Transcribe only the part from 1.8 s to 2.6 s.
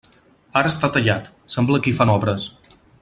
que hi fan obres.